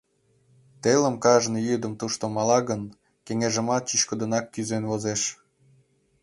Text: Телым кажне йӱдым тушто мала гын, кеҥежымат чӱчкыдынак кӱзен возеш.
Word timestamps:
Телым 0.83 1.15
кажне 1.25 1.59
йӱдым 1.67 1.93
тушто 1.99 2.25
мала 2.35 2.59
гын, 2.69 2.81
кеҥежымат 3.25 3.83
чӱчкыдынак 3.89 4.45
кӱзен 4.53 4.83
возеш. 4.89 5.21